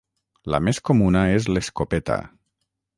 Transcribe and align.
La 0.53 0.59
més 0.69 0.79
comuna 0.91 1.23
és 1.37 1.47
l'escopeta. 1.53 2.21